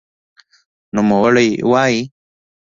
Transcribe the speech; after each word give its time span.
نوموړی 0.95 1.49
وايي 1.71 1.99